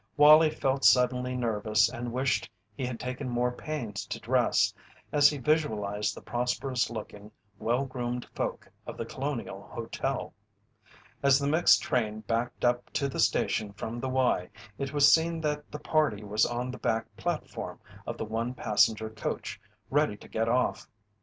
Wallie 0.17 0.49
felt 0.49 0.83
suddenly 0.83 1.35
nervous 1.35 1.87
and 1.87 2.11
wished 2.11 2.49
he 2.75 2.87
had 2.87 2.99
taken 2.99 3.29
more 3.29 3.51
pains 3.51 4.03
to 4.07 4.19
dress, 4.19 4.73
as 5.11 5.29
he 5.29 5.37
visualized 5.37 6.15
the 6.15 6.23
prosperous 6.23 6.89
looking, 6.89 7.29
well 7.59 7.85
groomed 7.85 8.25
folk 8.33 8.67
of 8.87 8.97
The 8.97 9.05
Colonial 9.05 9.61
Hotel. 9.61 10.33
As 11.21 11.37
the 11.37 11.45
mixed 11.45 11.83
train 11.83 12.21
backed 12.21 12.65
up 12.65 12.89
to 12.93 13.07
the 13.09 13.19
station 13.19 13.73
from 13.73 13.99
the 13.99 14.09
Y, 14.09 14.49
it 14.79 14.91
was 14.91 15.13
seen 15.13 15.39
that 15.41 15.71
the 15.71 15.77
party 15.77 16.23
was 16.23 16.47
on 16.47 16.71
the 16.71 16.79
back 16.79 17.15
platform 17.15 17.79
of 18.07 18.17
the 18.17 18.25
one 18.25 18.55
passenger 18.55 19.11
coach, 19.11 19.61
ready 19.91 20.17
to 20.17 20.27
get 20.27 20.49
off. 20.49 20.89